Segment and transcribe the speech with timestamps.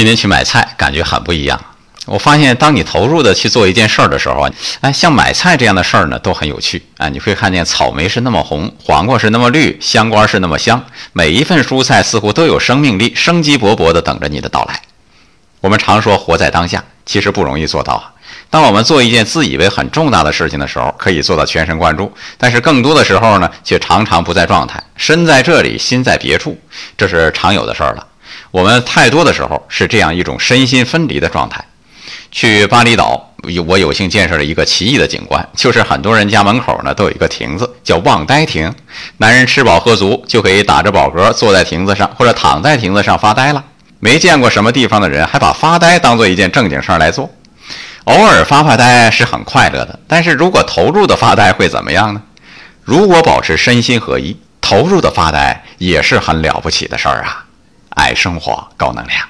[0.00, 1.60] 今天去买菜，感觉很不一样。
[2.06, 4.48] 我发现，当你投入的去做一件事儿的时候，
[4.80, 7.06] 哎，像买菜这样的事儿呢，都很有趣啊。
[7.10, 10.82] 你会看见草莓是那么红，黄瓜是那么绿，香瓜是那么香，
[11.12, 14.80] 每一份蔬菜似乎都有生命力，生机勃勃地等着你的到来。
[15.60, 18.10] 我们常说活在当下，其实不容易做到啊。
[18.48, 26.58] 当我们做一件自以为很重大的事情的时候，可以做到全神贯注，但是更多的时候呢，却常常不在状态，身在这里，心在别处，
[26.96, 28.06] 这是常有的事儿了。
[28.50, 31.64] 我们太多的时候是这样一种身心分离的状态。
[32.32, 33.32] 去巴厘岛，
[33.66, 38.72] 我有幸见识了一个奇异的景观，就是很多人家门口呢都有一个亭子，叫望呆亭。
[39.16, 43.64] 男人吃饱喝足就可以打着饱嗝坐在亭子上，或者躺在亭子上发呆了。
[43.98, 47.28] 没见过什么地方的人还把发呆当做一件正经事儿来做。
[48.04, 52.22] 偶尔发发呆是很快乐的，但是如果投入的发呆会怎么样呢？
[52.82, 57.44] 如果保持身心合一，投入的发呆也是很了不起的事儿啊。
[57.96, 59.28] 爱生活，高能量。